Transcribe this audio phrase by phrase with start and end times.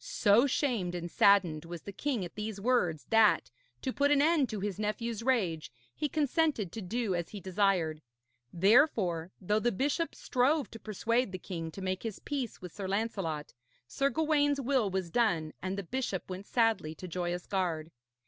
[0.00, 3.52] So shamed and saddened was the king at these words that,
[3.82, 8.02] to put an end to his nephew's rage, he consented to do as he desired.
[8.52, 12.88] Therefore, though the bishop strove to persuade the king to make his peace with Sir
[12.88, 13.54] Lancelot,
[13.86, 17.92] Sir Gawaine's will was done, and the bishop went sadly to Joyous Gard.